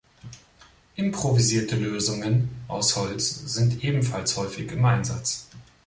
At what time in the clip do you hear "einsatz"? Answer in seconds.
4.83-5.45